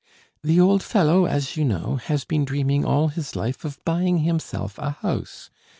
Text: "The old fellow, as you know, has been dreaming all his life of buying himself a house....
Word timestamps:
"The 0.43 0.59
old 0.59 0.81
fellow, 0.81 1.25
as 1.27 1.55
you 1.57 1.63
know, 1.63 1.97
has 2.05 2.25
been 2.25 2.43
dreaming 2.43 2.83
all 2.83 3.09
his 3.09 3.35
life 3.35 3.63
of 3.63 3.77
buying 3.85 4.17
himself 4.25 4.79
a 4.79 4.89
house.... 4.89 5.51